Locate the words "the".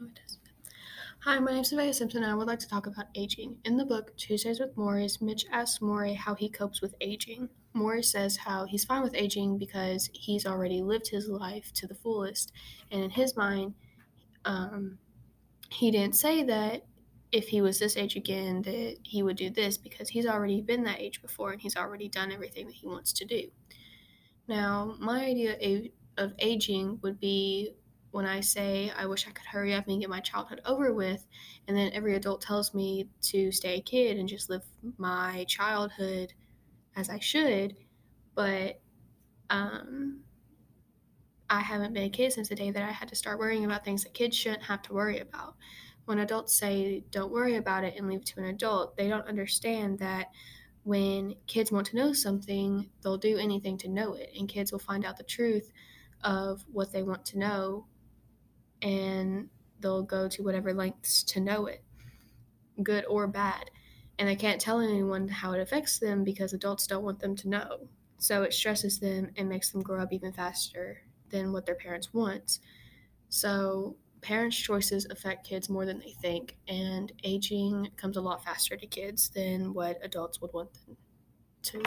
3.76-3.84, 11.88-11.96, 42.48-42.54, 55.18-55.22